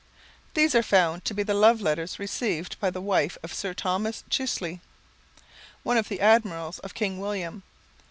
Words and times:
These 0.55 0.73
are 0.73 0.81
found 0.81 1.25
to 1.25 1.33
be 1.35 1.43
the 1.43 1.53
love 1.53 1.79
letters 1.79 2.17
received 2.17 2.79
by 2.79 2.89
the 2.89 2.99
wife 2.99 3.37
of 3.43 3.53
Sir 3.53 3.75
Thomas 3.75 4.23
Chichley, 4.31 4.79
one 5.83 5.95
of 5.95 6.09
the 6.09 6.19
admirals 6.21 6.79
of 6.79 6.95
King 6.95 7.19
William. 7.19 7.61